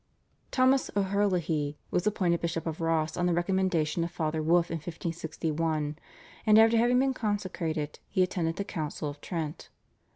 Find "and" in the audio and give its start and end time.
6.43-6.57